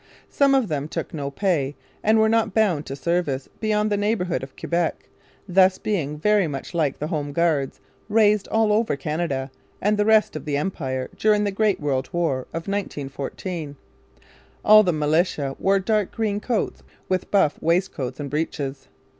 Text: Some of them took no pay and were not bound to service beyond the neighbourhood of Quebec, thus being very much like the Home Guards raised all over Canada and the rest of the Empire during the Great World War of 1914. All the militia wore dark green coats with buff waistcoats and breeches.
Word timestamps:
Some 0.31 0.55
of 0.55 0.67
them 0.67 0.87
took 0.87 1.13
no 1.13 1.29
pay 1.29 1.75
and 2.03 2.17
were 2.17 2.27
not 2.27 2.55
bound 2.55 2.87
to 2.87 2.95
service 2.95 3.47
beyond 3.59 3.91
the 3.91 3.97
neighbourhood 3.97 4.41
of 4.41 4.55
Quebec, 4.55 5.07
thus 5.47 5.77
being 5.77 6.17
very 6.17 6.47
much 6.47 6.73
like 6.73 6.97
the 6.97 7.09
Home 7.09 7.31
Guards 7.33 7.79
raised 8.09 8.47
all 8.47 8.73
over 8.73 8.95
Canada 8.95 9.51
and 9.79 9.99
the 9.99 10.03
rest 10.05 10.35
of 10.35 10.43
the 10.45 10.57
Empire 10.57 11.07
during 11.17 11.43
the 11.43 11.51
Great 11.51 11.79
World 11.79 12.09
War 12.11 12.47
of 12.51 12.67
1914. 12.67 13.75
All 14.65 14.81
the 14.81 14.91
militia 14.91 15.55
wore 15.59 15.77
dark 15.77 16.09
green 16.11 16.39
coats 16.39 16.81
with 17.07 17.29
buff 17.29 17.61
waistcoats 17.61 18.19
and 18.19 18.27
breeches. 18.27 18.87